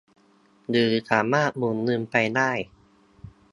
[0.69, 2.51] หรือสามารถหมุนเงินไปได้